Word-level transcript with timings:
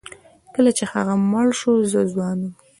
کله 0.55 0.71
چې 0.77 0.83
هغه 0.93 1.13
مړ 1.31 1.47
شو 1.59 1.73
زه 1.91 1.99
ځوان 2.13 2.37
وم. 2.41 2.53